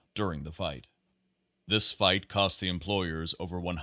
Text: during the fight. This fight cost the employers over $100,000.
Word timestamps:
during 0.15 0.43
the 0.43 0.51
fight. 0.51 0.87
This 1.67 1.91
fight 1.91 2.27
cost 2.27 2.59
the 2.59 2.69
employers 2.69 3.35
over 3.39 3.57
$100,000. 3.61 3.79